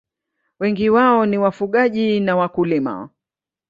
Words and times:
Wengi 0.59 0.89
wao 0.89 1.25
ni 1.25 1.37
wafugaji 1.37 2.19
na 2.19 2.35
wakulima. 2.35 3.09